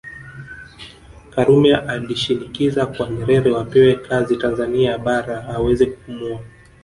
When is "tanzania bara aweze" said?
4.37-5.85